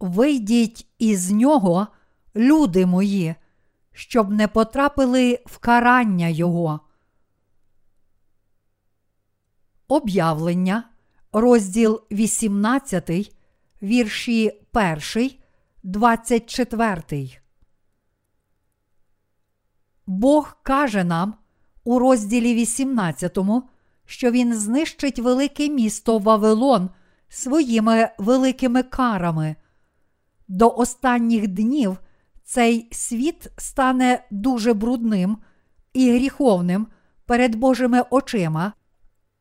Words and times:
Вийдіть 0.00 0.86
із 0.98 1.30
нього, 1.30 1.86
люди 2.36 2.86
мої, 2.86 3.34
щоб 3.92 4.30
не 4.30 4.48
потрапили 4.48 5.42
в 5.46 5.58
карання 5.58 6.28
Його. 6.28 6.80
Об'явлення, 9.88 10.84
розділ 11.32 12.02
18, 12.12 13.34
вірші 13.82 14.60
1, 15.14 15.30
24. 15.82 17.30
Бог 20.06 20.56
каже 20.62 21.04
нам 21.04 21.34
у 21.84 21.98
розділі 21.98 22.54
18, 22.54 23.38
що 24.04 24.30
Він 24.30 24.54
знищить 24.54 25.18
велике 25.18 25.68
місто 25.68 26.18
Вавилон 26.18 26.90
своїми 27.28 28.08
великими 28.18 28.82
карами. 28.82 29.56
До 30.50 30.70
останніх 30.70 31.48
днів 31.48 31.96
цей 32.44 32.88
світ 32.92 33.48
стане 33.56 34.24
дуже 34.30 34.74
брудним 34.74 35.38
і 35.92 36.12
гріховним 36.12 36.86
перед 37.26 37.54
Божими 37.54 38.04
очима, 38.10 38.72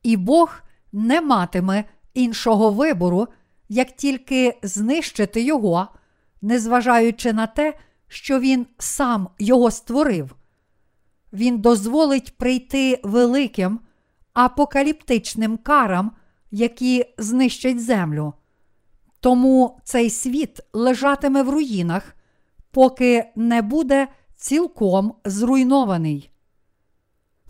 і 0.04 0.18
Бог 0.18 0.62
не 0.91 1.22
матиме 1.22 1.84
іншого 2.13 2.72
вибору, 2.72 3.27
як 3.70 3.91
тільки 3.91 4.58
знищити 4.63 5.41
його, 5.41 5.88
незважаючи 6.41 7.34
на 7.34 7.48
те, 7.48 7.73
що 8.07 8.40
він 8.40 8.68
сам 8.77 9.30
його 9.40 9.71
створив. 9.71 10.35
Він 11.34 11.62
дозволить 11.62 12.37
прийти 12.37 12.99
великим 13.04 13.80
апокаліптичним 14.34 15.57
карам, 15.57 16.12
які 16.52 17.05
знищать 17.18 17.82
землю. 17.82 18.34
Тому 19.20 19.79
цей 19.84 20.09
світ 20.09 20.59
лежатиме 20.73 21.43
в 21.43 21.49
руїнах, 21.49 22.15
поки 22.71 23.31
не 23.35 23.62
буде 23.62 24.07
цілком 24.35 25.13
зруйнований. 25.25 26.31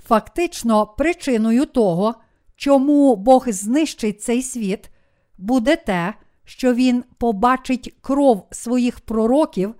Фактично, 0.08 0.88
причиною 0.88 1.66
того, 1.66 2.16
чому 2.56 3.16
Бог 3.16 3.50
знищить 3.50 4.22
цей 4.22 4.42
світ, 4.42 4.92
буде 5.38 5.76
те, 5.76 6.14
що 6.44 6.74
Він 6.74 7.04
побачить 7.18 7.96
кров 8.02 8.48
своїх 8.52 9.00
пророків 9.00 9.76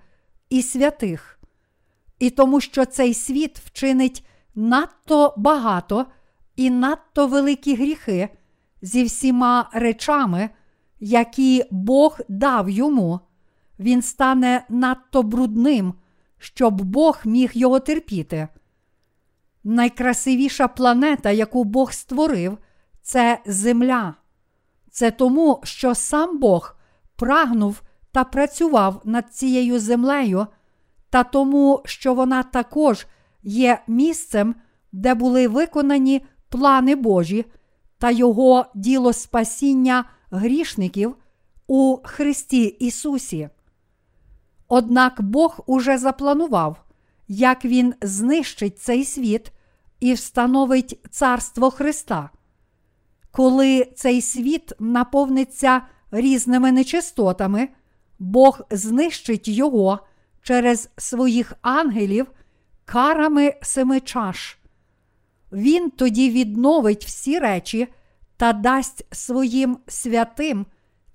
і 0.50 0.62
святих, 0.62 1.40
і 2.20 2.30
тому, 2.30 2.62
що 2.62 2.86
цей 2.86 3.14
світ 3.14 3.60
вчинить 3.60 4.26
надто 4.56 5.34
багато 5.38 6.06
і 6.56 6.70
надто 6.70 7.28
великі 7.28 7.76
гріхи 7.76 8.30
зі 8.82 9.04
всіма 9.04 9.70
речами, 9.74 10.50
які 11.00 11.66
Бог 11.72 12.20
дав 12.30 12.70
йому, 12.70 13.20
він 13.80 14.02
стане 14.02 14.66
надто 14.70 15.24
брудним, 15.24 15.94
щоб 16.38 16.82
Бог 16.82 17.20
міг 17.26 17.52
його 17.54 17.80
терпіти. 17.80 18.48
Найкрасивіша 19.64 20.68
планета, 20.68 21.32
яку 21.32 21.64
Бог 21.64 21.94
створив, 21.94 22.58
це 23.02 23.40
Земля. 23.46 24.14
Це 24.92 25.12
тому, 25.12 25.62
що 25.64 25.96
сам 25.96 26.40
Бог 26.40 26.76
прагнув 27.16 27.82
та 28.12 28.24
працював 28.24 29.02
над 29.06 29.34
цією 29.34 29.80
землею, 29.80 30.48
та 31.10 31.24
тому, 31.24 31.82
що 31.86 32.14
вона 32.14 32.44
також 32.44 33.06
є 33.44 33.82
місцем, 33.88 34.56
де 34.92 35.14
були 35.14 35.48
виконані 35.48 36.26
плани 36.50 36.96
Божі 36.96 37.46
та 37.98 38.12
Його 38.12 38.66
діло 38.76 39.14
спасіння 39.14 40.06
грішників 40.32 41.16
у 41.68 41.98
Христі 42.04 42.64
Ісусі. 42.64 43.50
Однак 44.68 45.22
Бог 45.22 45.60
уже 45.66 45.98
запланував, 45.98 46.84
як 47.28 47.66
Він 47.66 47.94
знищить 48.02 48.80
цей 48.80 49.06
світ 49.06 49.52
і 50.00 50.14
встановить 50.14 51.00
Царство 51.12 51.72
Христа. 51.72 52.30
Коли 53.32 53.86
цей 53.96 54.22
світ 54.22 54.74
наповниться 54.80 55.82
різними 56.12 56.72
нечистотами, 56.72 57.70
Бог 58.20 58.62
знищить 58.72 59.48
його 59.48 60.00
через 60.42 60.90
своїх 60.98 61.54
ангелів 61.62 62.28
карами 62.86 63.54
семи 63.62 64.00
чаш. 64.00 64.58
Він 65.52 65.90
тоді 65.90 66.30
відновить 66.30 67.06
всі 67.06 67.40
речі 67.40 67.88
та 68.40 68.54
дасть 68.54 69.16
своїм 69.16 69.78
святим 69.88 70.66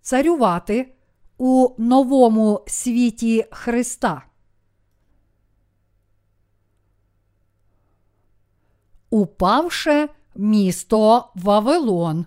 царювати 0.00 0.94
у 1.38 1.68
новому 1.78 2.64
світі 2.66 3.46
Христа. 3.50 4.26
Упавше 9.10 10.08
місто 10.34 11.32
Вавилон. 11.34 12.26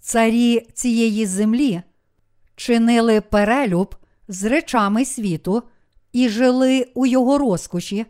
Царі 0.00 0.60
цієї 0.60 1.26
землі 1.26 1.82
чинили 2.56 3.20
перелюб 3.20 3.96
з 4.28 4.44
речами 4.44 5.04
світу 5.04 5.62
і 6.12 6.28
жили 6.28 6.92
у 6.94 7.06
його 7.06 7.38
розкоші, 7.38 8.06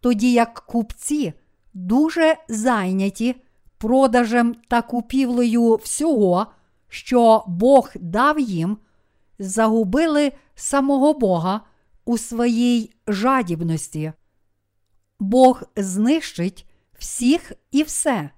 тоді 0.00 0.32
як 0.32 0.54
купці 0.54 1.32
дуже 1.74 2.36
зайняті 2.48 3.36
продажем 3.78 4.56
та 4.68 4.82
купівлею 4.82 5.74
всього, 5.74 6.46
що 6.88 7.44
Бог 7.46 7.90
дав 7.94 8.40
їм, 8.40 8.78
загубили 9.38 10.32
самого 10.54 11.14
Бога 11.14 11.60
у 12.04 12.18
своїй 12.18 12.94
жадібності. 13.08 14.12
Бог 15.20 15.62
знищить 15.76 16.66
всіх 16.98 17.52
і 17.70 17.82
все, 17.82 18.30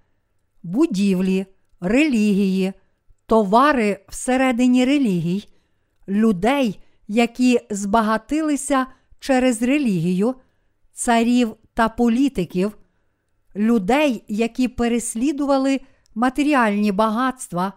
будівлі, 0.62 1.46
релігії, 1.80 2.72
товари 3.26 4.04
всередині 4.08 4.84
релігій, 4.84 5.48
людей, 6.08 6.80
які 7.08 7.60
збагатилися 7.70 8.86
через 9.18 9.62
релігію, 9.62 10.34
царів 10.92 11.56
та 11.74 11.88
політиків, 11.88 12.78
людей, 13.56 14.24
які 14.28 14.68
переслідували 14.68 15.80
матеріальні 16.14 16.92
багатства, 16.92 17.72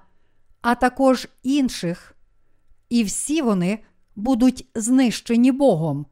а 0.62 0.76
також 0.76 1.28
інших, 1.44 2.16
і 2.90 3.04
всі 3.04 3.42
вони 3.42 3.80
будуть 4.16 4.68
знищені 4.76 5.52
Богом. 5.52 6.06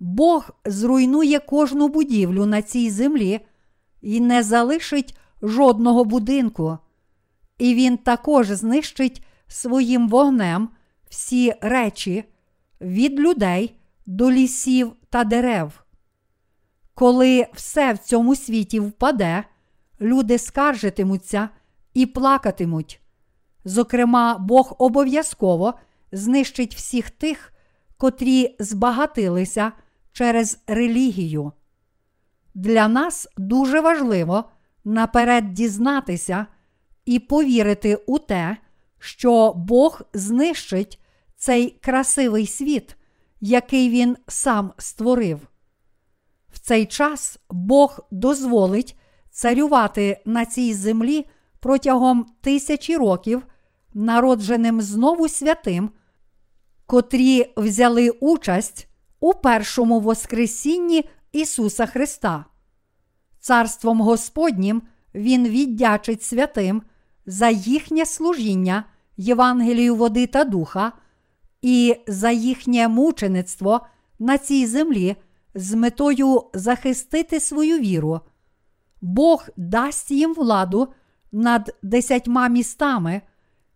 Бог 0.00 0.50
зруйнує 0.64 1.38
кожну 1.38 1.88
будівлю 1.88 2.46
на 2.46 2.62
цій 2.62 2.90
землі 2.90 3.40
і 4.02 4.20
не 4.20 4.42
залишить 4.42 5.16
жодного 5.42 6.04
будинку, 6.04 6.78
і 7.58 7.74
Він 7.74 7.96
також 7.96 8.46
знищить 8.46 9.24
своїм 9.46 10.08
вогнем 10.08 10.68
всі 11.10 11.54
речі 11.60 12.24
від 12.80 13.20
людей 13.20 13.74
до 14.06 14.30
лісів 14.30 14.92
та 15.10 15.24
дерев. 15.24 15.82
Коли 17.00 17.46
все 17.52 17.92
в 17.92 17.98
цьому 17.98 18.36
світі 18.36 18.80
впаде, 18.80 19.44
люди 20.00 20.38
скаржитимуться 20.38 21.48
і 21.94 22.06
плакатимуть. 22.06 23.00
Зокрема, 23.64 24.38
Бог 24.38 24.76
обов'язково 24.78 25.74
знищить 26.12 26.74
всіх 26.74 27.10
тих, 27.10 27.52
котрі 27.96 28.56
збагатилися 28.58 29.72
через 30.12 30.58
релігію. 30.66 31.52
Для 32.54 32.88
нас 32.88 33.28
дуже 33.36 33.80
важливо 33.80 34.44
наперед 34.84 35.52
дізнатися 35.54 36.46
і 37.04 37.18
повірити 37.18 37.96
у 37.96 38.18
те, 38.18 38.56
що 38.98 39.52
Бог 39.56 40.02
знищить 40.14 41.00
цей 41.36 41.70
красивий 41.70 42.46
світ, 42.46 42.96
який 43.40 43.90
Він 43.90 44.16
сам 44.26 44.72
створив. 44.78 45.49
Цей 46.70 46.86
час 46.86 47.38
Бог 47.50 48.00
дозволить 48.10 48.96
царювати 49.30 50.22
на 50.24 50.44
цій 50.44 50.74
землі 50.74 51.26
протягом 51.60 52.26
тисячі 52.40 52.96
років, 52.96 53.46
народженим 53.94 54.80
знову 54.80 55.28
святим, 55.28 55.90
котрі 56.86 57.52
взяли 57.56 58.10
участь 58.10 58.88
у 59.20 59.34
першому 59.34 60.00
Воскресінні 60.00 61.04
Ісуса 61.32 61.86
Христа. 61.86 62.44
Царством 63.40 64.00
Господнім 64.00 64.82
Він 65.14 65.48
віддячить 65.48 66.22
святим 66.22 66.82
за 67.26 67.48
їхнє 67.48 68.06
служіння 68.06 68.84
Євангелію 69.16 69.94
води 69.94 70.26
та 70.26 70.44
духа 70.44 70.92
і 71.62 71.96
за 72.06 72.30
їхнє 72.30 72.88
мучеництво 72.88 73.80
на 74.18 74.38
цій 74.38 74.66
землі 74.66 75.16
з 75.54 75.74
метою 75.74 76.44
захистити 76.54 77.40
свою 77.40 77.78
віру. 77.78 78.20
Бог 79.00 79.48
дасть 79.56 80.10
їм 80.10 80.34
владу 80.34 80.88
над 81.32 81.74
десятьма 81.82 82.48
містами, 82.48 83.22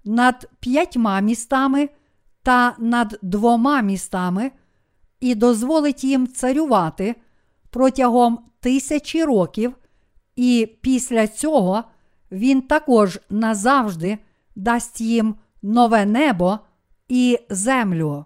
над 0.05 0.51
п'ятьма 0.61 1.21
містами 1.21 1.89
та 2.43 2.75
над 2.79 3.19
двома 3.23 3.81
містами 3.81 4.51
і 5.21 5.35
дозволить 5.35 6.05
їм 6.05 6.29
царювати 6.29 7.15
протягом 7.71 8.39
тисячі 8.61 9.25
років, 9.25 9.75
і 10.37 10.79
після 10.81 11.27
цього 11.27 11.85
він 12.33 12.63
також 12.63 13.21
назавжди 13.31 14.19
дасть 14.57 15.01
їм 15.01 15.35
нове 15.63 16.07
небо 16.07 16.59
і 17.09 17.39
землю. 17.51 18.25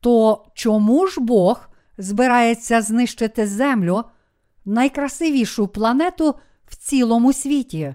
То 0.00 0.46
чому 0.54 1.06
ж 1.06 1.20
Бог 1.20 1.68
збирається 1.98 2.82
знищити 2.82 3.46
землю, 3.46 4.04
найкрасивішу 4.64 5.68
планету 5.68 6.34
в 6.66 6.76
цілому 6.76 7.32
світі? 7.32 7.94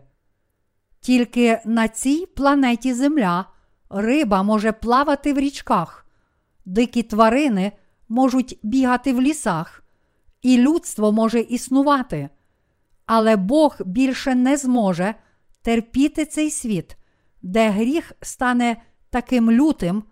Тільки 0.99 1.59
на 1.65 1.87
цій 1.87 2.25
планеті 2.25 2.93
Земля 2.93 3.45
риба 3.89 4.43
може 4.43 4.71
плавати 4.71 5.33
в 5.33 5.39
річках, 5.39 6.07
дикі 6.65 7.03
тварини 7.03 7.71
можуть 8.09 8.59
бігати 8.63 9.13
в 9.13 9.21
лісах, 9.21 9.83
і 10.41 10.57
людство 10.57 11.11
може 11.11 11.39
існувати. 11.39 12.29
Але 13.05 13.35
Бог 13.35 13.77
більше 13.85 14.35
не 14.35 14.57
зможе 14.57 15.15
терпіти 15.61 16.25
цей 16.25 16.51
світ, 16.51 16.97
де 17.41 17.69
гріх 17.69 18.11
стане 18.21 18.77
таким 19.09 19.51
лютим, 19.51 20.03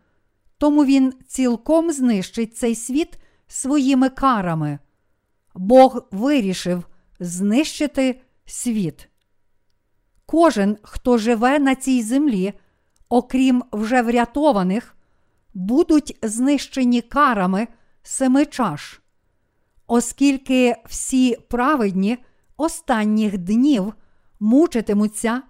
тому 0.57 0.85
він 0.85 1.13
цілком 1.27 1.91
знищить 1.91 2.57
цей 2.57 2.75
світ 2.75 3.17
своїми 3.51 4.09
карами. 4.09 4.79
Бог 5.55 6.07
вирішив 6.11 6.85
знищити 7.19 8.21
світ. 8.45 9.09
Кожен, 10.25 10.77
хто 10.81 11.17
живе 11.17 11.59
на 11.59 11.75
цій 11.75 12.01
землі, 12.01 12.53
окрім 13.09 13.63
вже 13.71 14.01
врятованих, 14.01 14.95
будуть 15.53 16.17
знищені 16.21 17.01
карами 17.01 17.67
семи 18.03 18.45
чаш. 18.45 19.01
Оскільки 19.87 20.75
всі 20.85 21.37
праведні 21.49 22.17
останніх 22.57 23.37
днів 23.37 23.93
мучитимуться, 24.39 25.41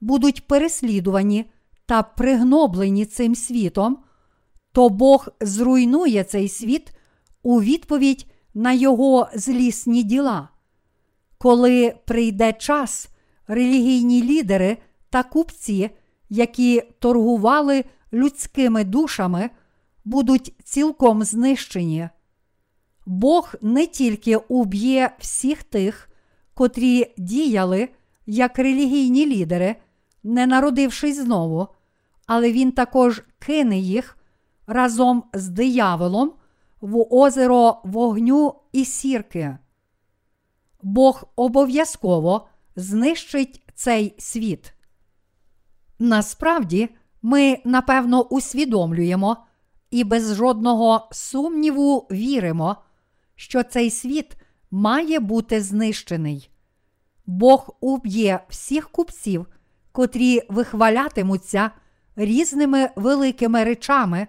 будуть 0.00 0.46
переслідувані 0.46 1.50
та 1.86 2.02
пригноблені 2.02 3.06
цим 3.06 3.34
світом, 3.34 3.98
то 4.72 4.88
Бог 4.88 5.28
зруйнує 5.40 6.24
цей 6.24 6.48
світ 6.48 6.92
у 7.42 7.60
відповідь 7.60 8.26
на 8.54 8.72
його 8.72 9.28
злісні 9.34 10.02
діла. 10.02 10.48
Коли 11.38 11.94
прийде 12.06 12.52
час, 12.52 13.08
релігійні 13.46 14.22
лідери 14.22 14.76
та 15.10 15.22
купці, 15.22 15.90
які 16.28 16.82
торгували 16.98 17.84
людськими 18.12 18.84
душами, 18.84 19.50
будуть 20.04 20.54
цілком 20.64 21.22
знищені. 21.22 22.08
Бог 23.06 23.54
не 23.62 23.86
тільки 23.86 24.36
уб'є 24.36 25.10
всіх 25.18 25.62
тих, 25.62 26.10
котрі 26.54 27.14
діяли 27.18 27.88
як 28.26 28.58
релігійні 28.58 29.26
лідери, 29.26 29.76
не 30.22 30.46
народившись 30.46 31.16
знову, 31.16 31.68
але 32.26 32.52
Він 32.52 32.72
також 32.72 33.22
кине 33.38 33.78
їх 33.78 34.16
разом 34.66 35.24
з 35.34 35.48
дияволом 35.48 36.32
в 36.80 37.14
озеро 37.14 37.80
вогню 37.84 38.54
і 38.72 38.84
сірки. 38.84 39.58
Бог 40.82 41.24
обов'язково 41.36 42.48
знищить 42.76 43.64
цей 43.74 44.14
світ. 44.18 44.74
Насправді, 45.98 46.88
ми 47.22 47.58
напевно 47.64 48.22
усвідомлюємо 48.22 49.36
і 49.90 50.04
без 50.04 50.34
жодного 50.34 51.08
сумніву 51.12 52.06
віримо, 52.10 52.76
що 53.34 53.62
цей 53.62 53.90
світ 53.90 54.36
має 54.70 55.20
бути 55.20 55.62
знищений. 55.62 56.50
Бог 57.26 57.76
уб'є 57.80 58.40
всіх 58.48 58.90
купців, 58.90 59.46
котрі 59.92 60.42
вихвалятимуться 60.48 61.70
різними 62.16 62.90
великими 62.96 63.64
речами 63.64 64.26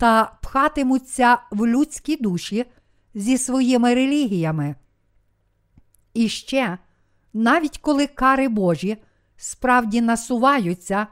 та 0.00 0.32
пхатимуться 0.42 1.38
в 1.50 1.66
людські 1.66 2.16
душі 2.16 2.66
зі 3.14 3.38
своїми 3.38 3.94
релігіями. 3.94 4.74
І 6.14 6.28
ще, 6.28 6.78
навіть 7.32 7.78
коли 7.78 8.06
кари 8.06 8.48
Божі 8.48 8.96
справді 9.36 10.00
насуваються, 10.00 11.06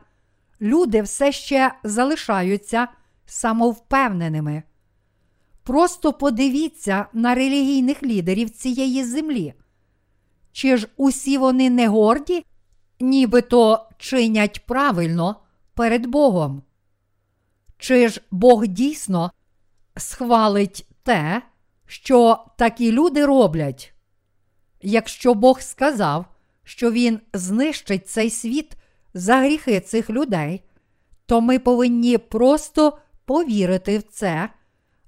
люди 0.61 1.03
все 1.03 1.33
ще 1.33 1.75
залишаються 1.85 2.89
самовпевненими. 3.27 4.63
Просто 5.63 6.13
подивіться 6.13 7.07
на 7.13 7.35
релігійних 7.35 8.03
лідерів 8.03 8.51
цієї 8.51 9.05
землі. 9.05 9.55
Чи 10.53 10.77
ж 10.77 10.89
усі 10.97 11.39
вони 11.39 11.71
не 11.71 11.89
горді, 11.89 12.45
нібито 13.01 13.89
чинять 13.99 14.67
правильно 14.67 15.37
перед 15.75 16.07
Богом? 16.07 16.63
Чи 17.79 18.09
ж 18.09 18.21
Бог 18.31 18.67
дійсно 18.67 19.33
схвалить 19.97 20.87
те, 21.03 21.43
що 21.87 22.45
такі 22.59 22.93
люди 22.93 23.27
роблять? 23.27 23.95
Якщо 24.83 25.35
Бог 25.35 25.61
сказав, 25.61 26.27
що 26.65 26.93
Він 26.93 27.21
знищить 27.33 28.09
цей 28.09 28.31
світ 28.31 28.77
за 29.15 29.37
гріхи 29.37 29.81
цих 29.81 30.11
людей, 30.11 30.63
то 31.27 31.41
ми 31.41 31.59
повинні 31.59 32.19
просто 32.19 32.99
повірити 33.25 33.99
в 33.99 34.03
це, 34.03 34.49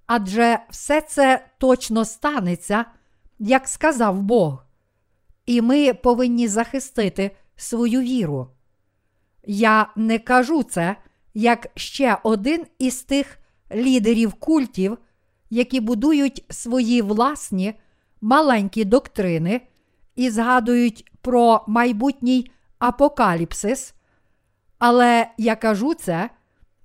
адже 0.07 0.59
все 0.71 1.01
це 1.01 1.47
точно 1.59 2.05
станеться, 2.05 2.85
як 3.39 3.69
сказав 3.69 4.23
Бог. 4.23 4.65
І 5.47 5.61
ми 5.61 5.95
повинні 5.95 6.49
захистити 6.49 7.37
свою 7.57 8.01
віру. 8.01 8.51
Я 9.45 9.87
не 9.97 10.19
кажу 10.19 10.63
це 10.63 10.97
як 11.35 11.67
ще 11.75 12.19
один 12.23 12.67
із 12.79 13.03
тих 13.03 13.39
лідерів 13.73 14.33
культів, 14.33 14.99
які 15.51 15.81
будують 15.81 16.45
свої 16.51 17.03
власні 17.03 17.75
маленькі 18.21 18.85
доктрини 18.85 19.61
і 20.17 20.31
згадують 20.31 21.13
про 21.21 21.65
майбутній 21.67 22.51
апокаліпсис. 22.79 23.95
Але 24.79 25.31
я 25.39 25.57
кажу 25.57 25.95
це, 25.95 26.31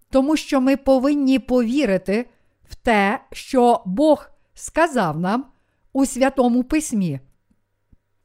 тому 0.09 0.37
що 0.37 0.61
ми 0.61 0.77
повинні 0.77 1.39
повірити 1.39 2.29
в 2.69 2.75
те, 2.75 3.19
що 3.31 3.81
Бог 3.85 4.29
сказав 4.53 5.19
нам 5.19 5.45
у 5.93 6.05
Святому 6.05 6.63
Письмі, 6.63 7.19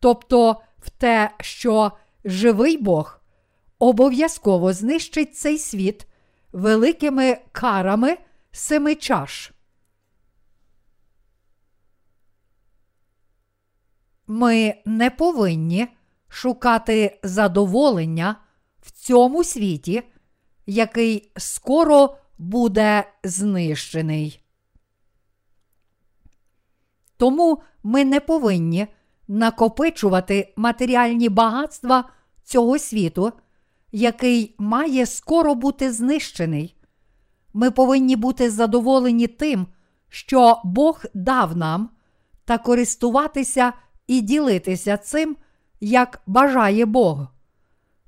тобто 0.00 0.60
в 0.78 0.90
те, 0.90 1.30
що 1.40 1.92
живий 2.24 2.78
Бог 2.78 3.20
обов'язково 3.78 4.72
знищить 4.72 5.36
цей 5.36 5.58
світ 5.58 6.06
великими 6.52 7.38
карами 7.52 8.18
семи 8.52 8.94
чаш. 8.94 9.52
Ми 14.26 14.74
не 14.84 15.10
повинні 15.10 15.88
шукати 16.28 17.20
задоволення 17.22 18.36
в 18.80 18.90
цьому 18.90 19.44
світі, 19.44 20.02
який 20.66 21.32
скоро 21.36 22.16
буде 22.38 23.04
знищений. 23.24 24.42
Тому 27.16 27.62
ми 27.82 28.04
не 28.04 28.20
повинні 28.20 28.86
накопичувати 29.28 30.52
матеріальні 30.56 31.28
багатства 31.28 32.04
цього 32.44 32.78
світу, 32.78 33.32
який 33.92 34.54
має 34.58 35.06
скоро 35.06 35.54
бути 35.54 35.92
знищений. 35.92 36.76
Ми 37.52 37.70
повинні 37.70 38.16
бути 38.16 38.50
задоволені 38.50 39.26
тим, 39.26 39.66
що 40.08 40.60
Бог 40.64 41.04
дав 41.14 41.56
нам, 41.56 41.90
та 42.44 42.58
користуватися 42.58 43.72
і 44.06 44.20
ділитися 44.20 44.96
цим, 44.96 45.36
як 45.80 46.22
бажає 46.26 46.86
Бог. 46.86 47.26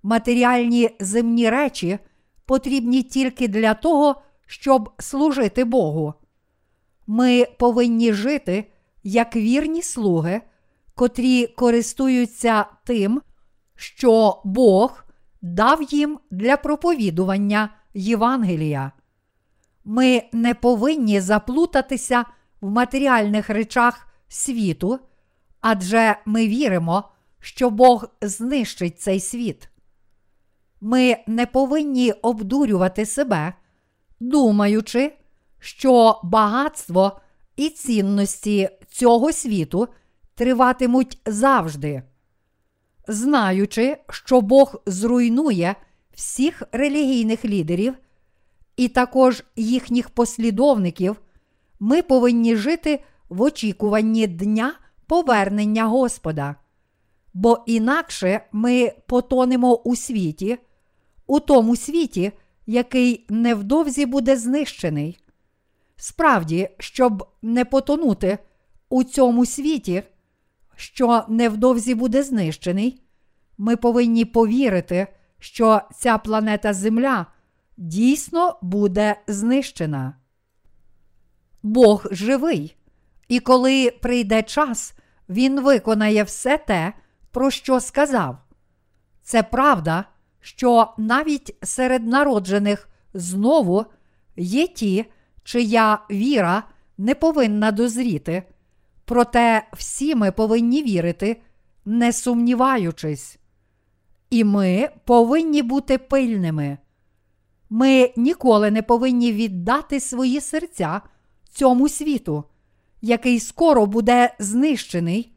Матеріальні 0.03 0.91
земні 1.01 1.51
речі 1.51 1.99
потрібні 2.47 3.03
тільки 3.03 3.49
для 3.49 3.75
того, 3.75 4.23
щоб 4.47 4.91
служити 4.99 5.65
Богу. 5.65 6.15
Ми 7.07 7.47
повинні 7.59 8.13
жити 8.13 8.65
як 9.03 9.37
вірні 9.37 9.83
слуги, 9.83 10.41
котрі 10.95 11.47
користуються 11.47 12.67
тим, 12.85 13.23
що 13.77 14.41
Бог 14.45 15.05
дав 15.43 15.83
їм 15.83 16.19
для 16.31 16.57
проповідування 16.57 17.69
Євангелія. 17.95 18.93
Ми 19.85 20.23
не 20.33 20.55
повинні 20.55 21.21
заплутатися 21.21 22.25
в 22.61 22.71
матеріальних 22.71 23.51
речах 23.51 24.07
світу, 24.29 24.99
адже 25.61 26.17
ми 26.27 26.49
віримо, 26.49 27.05
що 27.41 27.71
Бог 27.71 28.07
знищить 28.23 29.01
цей 29.01 29.21
світ. 29.21 29.69
ми 30.81 31.17
не 31.27 31.47
повинні 31.47 32.13
обдурювати 32.13 33.07
себе, 33.07 33.53
думаючи, 34.21 35.13
що 35.59 36.21
багатство 36.23 37.21
і 37.57 37.69
цінності 37.69 38.69
цього 38.89 39.33
світу 39.33 39.89
триватимуть 40.35 41.19
завжди, 41.27 42.03
знаючи, 43.09 43.97
що 44.11 44.41
Бог 44.41 44.83
зруйнує 44.87 45.75
всіх 46.15 46.63
релігійних 46.73 47.45
лідерів 47.45 47.95
і 48.77 48.89
також 48.89 49.45
їхніх 49.57 50.11
послідовників, 50.11 51.17
ми 51.81 52.03
повинні 52.03 52.57
жити 52.57 53.05
в 53.29 53.43
очікуванні 53.43 54.27
дня 54.27 54.75
повернення 55.07 55.85
Господа. 55.85 56.57
Бо 57.35 57.65
інакше 57.67 58.41
ми 58.53 58.93
потонемо 59.07 59.75
у 59.75 59.97
світі, 59.97 60.59
у 61.27 61.41
тому 61.41 61.77
світі, 61.77 62.33
який 62.67 63.27
невдовзі 63.29 64.07
буде 64.07 64.37
знищений. 64.37 65.19
Справді, 65.97 66.69
щоб 66.79 67.29
не 67.43 67.65
потонути 67.65 68.39
у 68.89 69.05
цьому 69.05 69.47
світі, 69.47 70.03
що 70.77 71.25
невдовзі 71.29 71.95
буде 71.95 72.23
знищений, 72.23 73.03
ми 73.59 73.77
повинні 73.77 74.25
повірити, 74.25 75.07
що 75.39 75.81
ця 75.95 76.19
планета 76.19 76.73
Земля 76.73 77.27
дійсно 77.77 78.59
буде 78.63 79.17
знищена. 79.27 80.17
Бог 81.63 82.07
живий, 82.11 82.77
і 83.29 83.41
коли 83.41 83.91
прийде 83.91 84.43
час, 84.43 84.95
Він 85.29 85.61
виконає 85.61 86.23
все 86.23 86.59
те, 86.59 86.93
про 87.31 87.51
що 87.51 87.81
сказав. 87.81 88.39
Це 89.23 89.43
правда, 89.43 90.05
що 90.41 90.95
навіть 90.99 91.57
серед 91.63 92.07
народжених 92.07 92.89
знову 93.15 93.87
є 94.37 94.67
ті, 94.67 95.05
чия 95.45 95.99
віра 96.11 96.63
не 96.99 97.15
повинна 97.15 97.73
дозріти, 97.73 98.43
проте 99.13 99.69
всі 99.73 100.15
ми 100.15 100.33
повинні 100.33 100.83
вірити, 100.83 101.41
не 101.85 102.13
сумніваючись. 102.13 103.39
І 104.31 104.45
ми 104.45 104.89
повинні 105.05 105.63
бути 105.63 105.99
пильними. 105.99 106.79
Ми 107.71 108.13
ніколи 108.17 108.71
не 108.71 108.83
повинні 108.83 109.33
віддати 109.33 110.01
свої 110.01 110.41
серця 110.41 111.01
цьому 111.51 111.89
світу, 111.89 112.45
який 113.03 113.41
скоро 113.41 113.87
буде 113.87 114.35
знищений, 114.39 115.33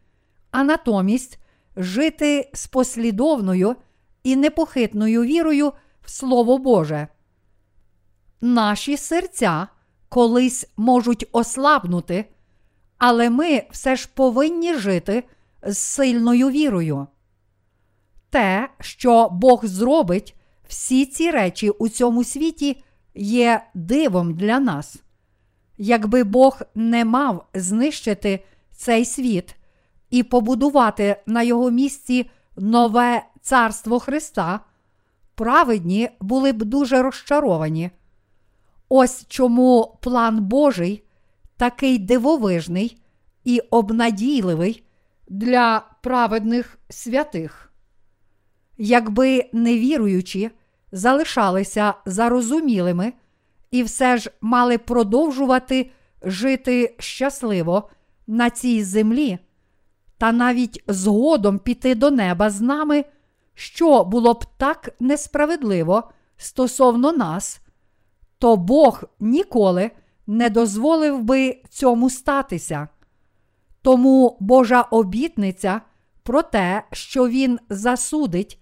а 0.51 0.63
натомість 0.63 1.39
жити 1.77 2.50
з 2.53 2.67
послідовною 2.67 3.75
і 4.24 4.36
непохитною 4.36 5.24
вірою 5.24 5.74
в 6.01 6.10
Слово 6.10 6.58
Боже. 6.58 7.08
Наші 8.41 8.98
серця 8.98 9.67
колись 10.10 10.70
можуть 10.77 11.27
ослабнути, 11.32 12.25
але 12.98 13.30
ми 13.30 13.64
все 13.72 13.96
ж 13.96 14.10
повинні 14.14 14.74
жити 14.74 15.24
з 15.64 15.78
сильною 15.78 16.50
вірою. 16.50 17.08
Те, 18.30 18.70
що 18.80 19.30
Бог 19.32 19.66
зробить 19.66 20.36
всі 20.68 21.06
ці 21.06 21.32
речі 21.32 21.70
у 21.70 21.90
цьому 21.90 22.24
світі, 22.24 22.84
є 23.16 23.66
дивом 23.74 24.34
для 24.34 24.60
нас. 24.60 24.98
Якби 25.78 26.24
Бог 26.24 26.62
не 26.75 27.06
мав 27.06 27.48
знищити 27.54 28.44
цей 28.72 29.06
світ 29.06 29.56
і 30.10 30.24
побудувати 30.24 31.24
на 31.25 31.44
його 31.44 31.72
місці 31.72 32.30
нове 32.58 33.25
царство 33.42 34.00
Христа, 34.00 34.60
праведні 35.36 36.10
були 36.20 36.54
б 36.54 36.64
дуже 36.64 37.02
розчаровані. 37.02 37.92
Ось 38.90 39.25
чому 39.28 39.98
план 40.02 40.40
Божий 40.40 41.04
такий 41.58 41.98
дивовижний 41.98 43.02
і 43.44 43.60
обнадійливий 43.60 44.84
для 45.28 45.86
праведних 46.02 46.78
святих. 46.90 47.72
Якби 48.78 49.50
невіруючі 49.54 50.52
залишалися 50.92 51.94
зарозумілими 52.06 53.14
і 53.72 53.84
все 53.84 54.18
ж 54.18 54.32
мали 54.42 54.78
продовжувати 54.78 55.92
жити 56.22 56.96
щасливо 57.00 57.90
на 58.28 58.50
цій 58.50 58.84
землі, 58.84 59.38
та 60.18 60.32
навіть 60.32 60.84
згодом 60.88 61.60
піти 61.60 61.96
до 61.96 62.12
неба 62.12 62.50
з 62.50 62.62
нами, 62.62 63.06
що 63.54 64.04
було 64.04 64.34
б 64.34 64.46
так 64.58 64.90
несправедливо 65.00 66.12
стосовно 66.38 67.12
нас, 67.12 67.62
то 68.40 68.56
Бог 68.56 69.04
ніколи 69.20 69.92
не 70.27 70.50
дозволив 70.50 71.24
би 71.24 71.62
цьому 71.70 72.10
статися. 72.10 72.88
Тому 73.82 74.38
Божа 74.39 74.82
обітниця 74.82 75.82
про 76.24 76.41
те, 76.41 76.84
що 76.91 77.27
Він 77.27 77.60
засудить 77.70 78.60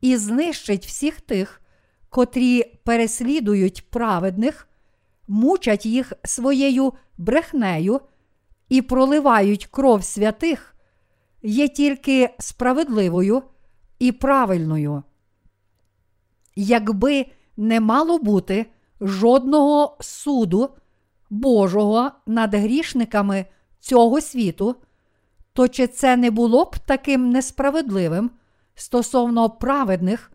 і 0.00 0.16
знищить 0.16 0.86
всіх 0.86 1.20
тих, 1.20 1.60
котрі 2.08 2.64
переслідують 2.84 3.90
праведних, 3.90 4.68
мучать 5.28 5.86
їх 5.86 6.12
своєю 6.24 6.92
брехнею 7.18 8.00
і 8.68 8.82
проливають 8.82 9.66
кров 9.66 10.04
святих, 10.04 10.74
є 11.42 11.68
тільки 11.68 12.30
справедливою 12.38 13.42
і 13.98 14.12
правильною. 14.12 15.02
Якби 16.56 17.26
не 17.56 17.80
мало 17.80 18.18
бути 18.18 18.66
жодного 19.00 19.96
суду 20.00 20.70
Божого 21.34 22.10
над 22.26 22.54
грішниками 22.54 23.46
цього 23.80 24.20
світу, 24.20 24.76
то 25.52 25.68
чи 25.68 25.86
це 25.86 26.16
не 26.16 26.30
було 26.30 26.64
б 26.64 26.76
таким 26.86 27.30
несправедливим 27.30 28.30
стосовно 28.74 29.50
праведних, 29.50 30.32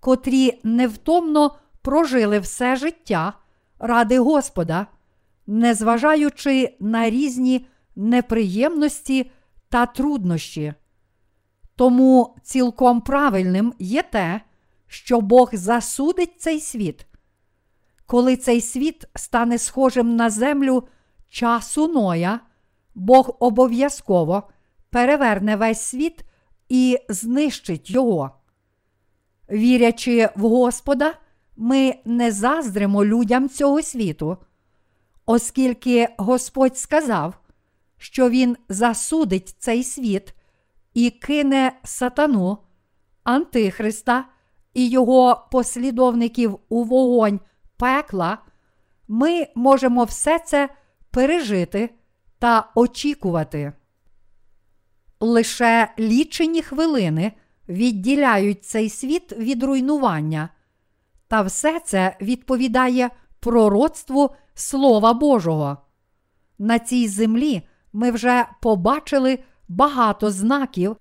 котрі 0.00 0.60
невтомно 0.62 1.54
прожили 1.82 2.38
все 2.38 2.76
життя 2.76 3.32
ради 3.78 4.18
Господа, 4.18 4.86
незважаючи 5.46 6.76
на 6.80 7.10
різні 7.10 7.66
неприємності 7.96 9.30
та 9.68 9.86
труднощі. 9.86 10.74
Тому 11.76 12.36
цілком 12.42 13.00
правильним 13.00 13.74
є 13.78 14.02
те, 14.02 14.40
що 14.86 15.20
Бог 15.20 15.50
засудить 15.52 16.40
цей 16.40 16.60
світ. 16.60 17.06
Коли 18.06 18.36
цей 18.36 18.60
світ 18.60 19.04
стане 19.14 19.58
схожим 19.58 20.16
на 20.16 20.30
землю 20.30 20.88
часу 21.28 21.88
Ноя, 21.88 22.40
Бог 22.94 23.36
обов'язково 23.40 24.42
переверне 24.90 25.56
весь 25.56 25.80
світ 25.80 26.24
і 26.68 26.98
знищить 27.08 27.90
його. 27.90 28.30
Вірячи 29.50 30.28
в 30.36 30.40
Господа, 30.40 31.14
ми 31.56 31.94
не 32.04 32.32
заздримо 32.32 33.04
людям 33.04 33.48
цього 33.48 33.82
світу, 33.82 34.36
оскільки 35.26 36.08
Господь 36.18 36.78
сказав, 36.78 37.34
що 37.98 38.30
Він 38.30 38.56
засудить 38.68 39.56
цей 39.58 39.84
світ 39.84 40.34
і 40.94 41.10
кине 41.10 41.72
сатану, 41.84 42.58
Антихриста 43.24 44.24
і 44.74 44.88
його 44.88 45.48
послідовників 45.50 46.58
у 46.68 46.84
вогонь 46.84 47.40
пекла, 47.82 48.38
ми 49.08 49.46
можемо 49.54 50.04
все 50.04 50.38
це 50.38 50.68
пережити 51.10 51.90
та 52.38 52.70
очікувати. 52.74 53.72
Лише 55.20 55.94
лічені 55.98 56.62
хвилини 56.62 57.32
відділяють 57.68 58.64
цей 58.64 58.90
світ 58.90 59.32
від 59.32 59.62
руйнування, 59.62 60.48
та 61.28 61.42
все 61.42 61.80
це 61.80 62.16
відповідає 62.20 63.10
пророцтву 63.40 64.30
Слова 64.54 65.12
Божого. 65.12 65.76
На 66.58 66.78
цій 66.78 67.08
землі 67.08 67.62
ми 67.92 68.10
вже 68.10 68.46
побачили 68.60 69.38
багато 69.68 70.30
знаків, 70.30 70.96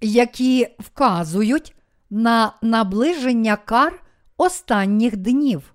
які 0.00 0.68
вказують 0.78 1.76
на 2.10 2.52
наближення 2.62 3.56
кар 3.56 4.02
останніх 4.36 5.16
днів. 5.16 5.72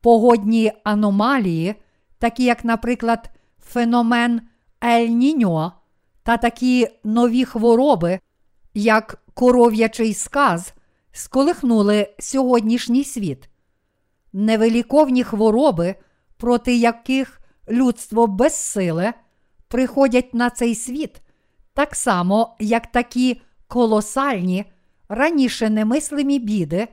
Погодні 0.00 0.72
аномалії, 0.84 1.74
такі 2.18 2.44
як, 2.44 2.64
наприклад, 2.64 3.30
феномен 3.62 4.40
Ель-Ніньо 4.80 5.72
та 6.22 6.36
такі 6.36 6.88
нові 7.04 7.44
хвороби, 7.44 8.20
як 8.74 9.22
коров'ячий 9.34 10.14
сказ, 10.14 10.72
сколихнули 11.12 12.14
сьогоднішній 12.18 13.04
світ. 13.04 13.48
Невеликовні 14.32 15.24
хвороби, 15.24 15.94
проти 16.36 16.76
яких 16.76 17.40
людство 17.70 18.26
безсиле, 18.26 19.14
приходять 19.68 20.34
на 20.34 20.50
цей 20.50 20.74
світ, 20.74 21.22
так 21.74 21.94
само, 21.94 22.56
як 22.60 22.92
такі 22.92 23.40
колосальні, 23.68 24.64
раніше 25.08 25.70
немислимі 25.70 26.38
біди, 26.38 26.88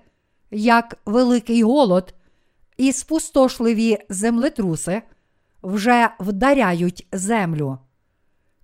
як 0.51 0.97
великий 1.05 1.63
голод 1.63 2.14
і 2.77 2.91
спустошливі 2.91 3.97
землетруси 4.09 5.01
вже 5.63 6.09
вдаряють 6.19 7.07
землю. 7.11 7.77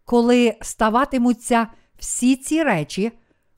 Коли 0.05 0.55
ставатимуться 0.61 1.67
всі 1.99 2.35
ці 2.35 2.63
речі, 2.63 3.11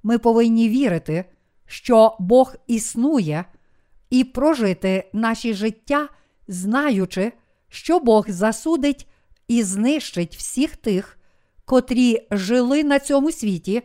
ми 0.03 0.17
повинні 0.17 0.69
вірити, 0.69 1.25
що 1.65 2.15
Бог 2.19 2.55
існує, 2.67 3.45
і 4.09 4.23
прожити 4.23 5.09
наші 5.13 5.53
життя, 5.53 6.09
знаючи, 6.47 7.31
що 7.69 7.99
Бог 7.99 8.25
засудить 8.29 9.07
і 9.47 9.63
знищить 9.63 10.35
всіх 10.35 10.75
тих, 10.75 11.19
котрі 11.65 12.27
жили 12.31 12.83
на 12.83 12.99
цьому 12.99 13.31
світі, 13.31 13.81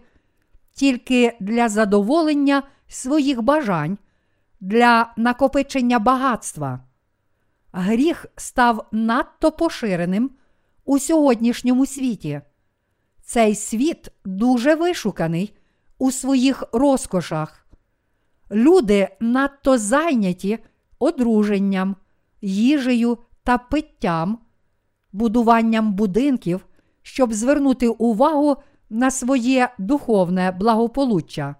тільки 0.73 1.37
для 1.41 1.69
задоволення 1.69 2.63
своїх 2.89 3.43
бажань, 3.43 3.99
для 4.61 5.13
накопичення 5.17 5.99
багатства. 5.99 6.81
Гріх 7.73 8.27
став 8.37 8.87
надто 8.93 9.53
поширеним 9.53 10.31
у 10.85 10.99
сьогоднішньому 10.99 11.87
світі. 11.87 12.41
Цей 13.23 13.55
світ 13.55 14.09
дуже 14.25 14.75
вишуканий 14.75 15.57
у 15.99 16.11
своїх 16.11 16.65
розкошах. 16.73 17.67
Люди 18.51 19.09
надто 19.21 19.79
зайняті 19.79 20.59
одруженням, 20.99 21.97
їжею 22.41 23.19
та 23.45 23.59
питтям, 23.59 24.39
будуванням 25.13 25.93
будинків, 25.93 26.67
щоб 27.03 27.33
звернути 27.33 27.89
увагу 27.89 28.57
на 28.91 29.11
своє 29.11 29.69
духовне 29.79 30.51
благополуччя. 30.51 31.55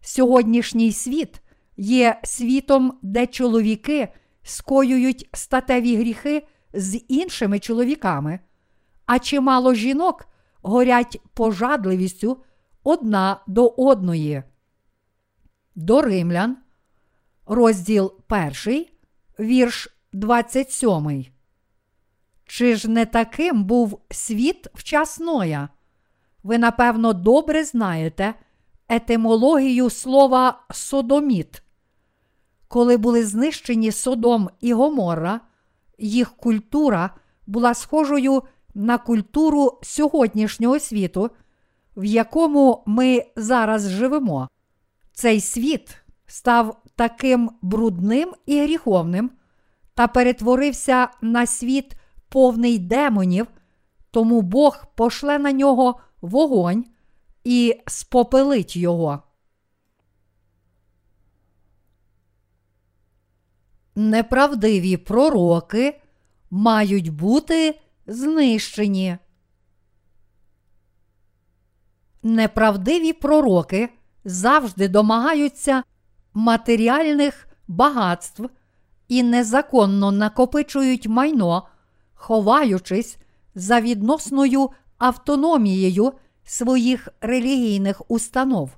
Сьогоднішній 0.00 0.92
світ 0.92 1.42
є 1.80 2.20
світом, 2.24 2.98
де 3.02 3.26
чоловіки 3.26 4.08
скоюють 4.42 5.28
статеві 5.32 5.96
гріхи 5.96 6.46
з 6.72 7.00
іншими 7.08 7.58
чоловіками, 7.58 8.40
а 9.06 9.18
чимало 9.18 9.74
жінок 9.74 10.28
горять 10.62 11.20
пожадливістю 11.34 12.42
одна 12.84 13.40
до 13.46 13.68
одної. 13.68 14.42
До 15.74 16.02
римлян, 16.02 16.56
розділ 17.46 18.12
1, 18.66 18.86
вірш 19.38 19.88
27. 20.12 21.26
Чи 22.46 22.76
ж 22.76 22.90
не 22.90 23.06
таким 23.06 23.64
був 23.64 24.00
світ 24.10 24.66
вчасноя? 24.74 25.68
Ви, 26.42 26.58
напевно, 26.58 27.12
добре 27.12 27.64
знаєте 27.64 28.34
етимологію 28.88 29.90
слова 29.90 30.62
содоміт. 30.70 31.62
Коли 32.72 32.96
були 32.96 33.24
знищені 33.24 33.92
Содом 33.92 34.50
і 34.60 34.72
Гоморра, 34.72 35.40
їх 35.98 36.30
культура 36.30 37.10
була 37.46 37.74
схожою 37.74 38.42
на 38.74 38.98
культуру 38.98 39.78
сьогоднішнього 39.82 40.78
світу, 40.78 41.30
в 41.96 42.04
якому 42.04 42.82
ми 42.86 43.24
зараз 43.36 43.88
живемо. 43.88 44.48
Цей 45.12 45.40
світ 45.40 45.96
став 46.26 46.82
таким 46.96 47.50
брудним 47.62 48.34
і 48.46 48.62
гріховним 48.62 49.30
та 49.94 50.08
перетворився 50.08 51.08
на 51.22 51.46
світ 51.46 51.92
повний 52.28 52.78
демонів, 52.78 53.46
тому 54.10 54.42
Бог 54.42 54.84
пошле 54.94 55.38
на 55.38 55.52
нього 55.52 56.00
вогонь 56.20 56.84
і 57.44 57.80
спопелить 57.86 58.76
його. 58.76 59.22
Неправдиві 63.94 64.96
пророки 64.96 66.00
мають 66.50 67.08
бути 67.08 67.80
знищені. 68.06 69.18
Неправдиві 72.22 73.12
пророки 73.12 73.88
завжди 74.24 74.88
домагаються 74.88 75.82
матеріальних 76.34 77.48
багатств 77.68 78.48
і 79.08 79.22
незаконно 79.22 80.12
накопичують 80.12 81.06
майно, 81.06 81.68
ховаючись 82.14 83.18
за 83.54 83.80
відносною 83.80 84.70
автономією 84.98 86.12
своїх 86.44 87.08
релігійних 87.20 88.02
установ. 88.10 88.70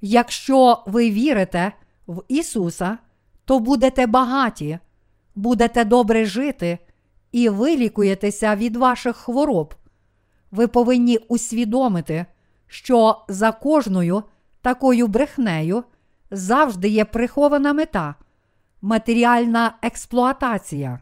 Якщо 0.00 0.82
ви 0.86 1.10
вірите 1.10 1.72
в 2.06 2.22
Ісуса, 2.28 2.98
то 3.48 3.58
будете 3.58 4.06
багаті, 4.06 4.78
будете 5.34 5.84
добре 5.84 6.24
жити 6.24 6.78
і 7.32 7.48
вилікуєтеся 7.48 8.56
від 8.56 8.76
ваших 8.76 9.16
хвороб. 9.16 9.74
Ви 10.50 10.66
повинні 10.68 11.18
усвідомити, 11.18 12.26
що 12.66 13.24
за 13.28 13.52
кожною 13.52 14.22
такою 14.62 15.06
брехнею 15.06 15.84
завжди 16.30 16.88
є 16.88 17.04
прихована 17.04 17.72
мета, 17.72 18.14
матеріальна 18.82 19.74
експлуатація. 19.82 21.00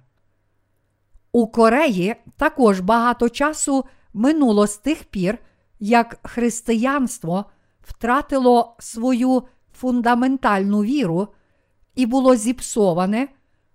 У 1.33 1.47
Кореї 1.47 2.17
також 2.37 2.81
багато 2.81 3.29
часу 3.29 3.85
минуло 4.15 4.67
з 4.67 4.77
тих 4.77 5.05
пір, 5.05 5.39
як 5.81 6.19
християнство 6.23 7.45
втратило 7.83 8.77
свою 8.79 9.43
фундаментальну 9.73 10.83
віру 10.83 11.29
і 11.97 12.07
було 12.07 12.37
зіпсоване, 12.37 13.29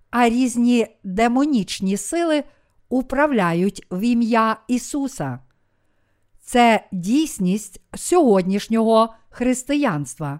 а 0.10 0.30
різні 0.30 0.88
демонічні 1.04 1.98
сили 1.98 2.44
управляють 2.90 3.88
в 3.92 4.02
ім'я 4.02 4.58
Ісуса. 4.68 5.40
Це 6.42 6.88
дійсність 6.92 7.82
сьогоднішнього 7.96 9.14
християнства. 9.30 10.40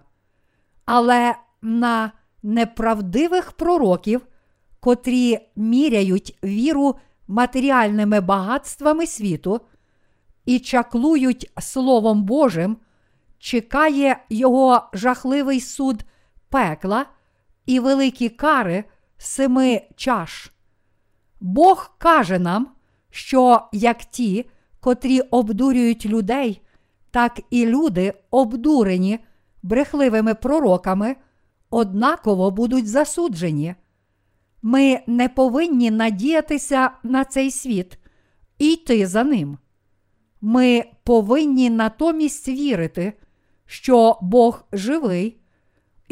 Але 0.84 1.34
на 1.62 2.12
неправдивих 2.42 3.52
пророків, 3.52 4.26
котрі 4.80 5.38
міряють 5.56 6.38
віру 6.44 6.96
матеріальними 7.28 8.20
багатствами 8.20 9.06
світу 9.06 9.60
і 10.44 10.58
чаклують 10.58 11.50
Словом 11.60 12.22
Божим, 12.22 12.76
чекає 13.38 14.24
його 14.28 14.82
жахливий 14.92 15.60
суд 15.60 16.04
пекла 16.48 17.06
і 17.66 17.80
великі 17.80 18.28
кари 18.28 18.84
семи 19.18 19.82
чаш. 19.96 20.52
Бог 21.40 21.94
каже 21.98 22.38
нам, 22.38 22.68
що 23.10 23.68
як 23.72 24.04
ті, 24.04 24.50
котрі 24.80 25.20
обдурюють 25.20 26.06
людей, 26.06 26.62
так 27.10 27.40
і 27.50 27.66
люди, 27.66 28.14
обдурені 28.30 29.18
брехливими 29.62 30.34
пророками, 30.34 31.16
однаково 31.70 32.50
будуть 32.50 32.88
засуджені. 32.88 33.74
Ми 34.62 35.00
не 35.06 35.28
повинні 35.28 35.90
надіятися 35.90 36.90
на 37.02 37.24
цей 37.24 37.50
світ 37.50 37.98
і 38.58 38.72
йти 38.72 39.06
за 39.06 39.24
ним. 39.24 39.58
Ми 40.40 40.84
повинні 41.04 41.70
натомість 41.70 42.48
вірити, 42.48 43.12
що 43.66 44.18
Бог 44.22 44.64
живий, 44.72 45.41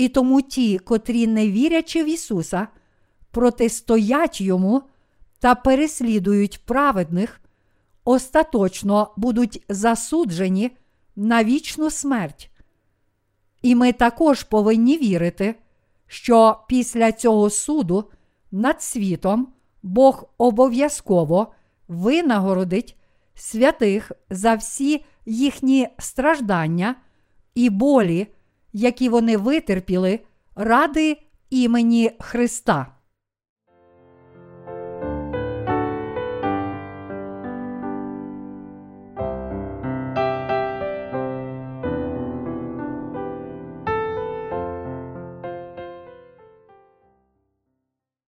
і 0.01 0.09
тому 0.09 0.43
ті, 0.43 0.79
котрі, 0.79 1.27
не 1.27 1.51
вірячи 1.51 2.05
в 2.05 2.07
Ісуса, 2.07 2.69
протистоять 3.31 4.41
йому 4.41 4.83
та 5.39 5.55
переслідують 5.55 6.65
праведних, 6.67 7.41
остаточно 8.05 9.15
будуть 9.17 9.65
засуджені 9.69 10.71
на 11.17 11.45
вічну 11.45 11.91
смерть. 11.91 12.51
І 13.63 13.75
ми 13.75 13.93
також 13.93 14.43
повинні 14.43 14.99
вірити, 14.99 15.55
що 16.07 16.61
після 16.69 17.13
цього 17.13 17.51
суду 17.51 18.11
над 18.51 18.83
світом 18.83 19.53
Бог 19.83 20.31
обов'язково 20.39 21.53
винагородить 21.89 22.97
святих 23.35 24.13
за 24.31 24.55
всі 24.55 25.05
їхні 25.27 25.89
страждання 25.99 26.95
і 27.55 27.71
болі, 27.71 28.27
які 28.73 29.09
вони 29.09 29.37
витерпіли 29.37 30.21
ради 30.57 31.17
імені 31.51 32.11
Христа. 32.21 32.87